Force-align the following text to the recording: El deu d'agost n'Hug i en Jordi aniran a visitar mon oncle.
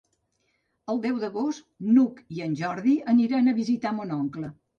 El 0.93 1.01
deu 1.03 1.19
d'agost 1.23 1.67
n'Hug 1.89 2.23
i 2.37 2.41
en 2.47 2.57
Jordi 2.63 2.95
aniran 3.15 3.53
a 3.53 3.55
visitar 3.61 3.95
mon 4.01 4.19
oncle. 4.19 4.53